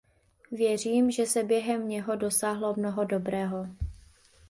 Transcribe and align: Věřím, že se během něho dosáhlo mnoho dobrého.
Věřím, 0.51 1.11
že 1.11 1.25
se 1.25 1.43
během 1.43 1.87
něho 1.89 2.15
dosáhlo 2.15 2.73
mnoho 2.77 3.03
dobrého. 3.05 3.67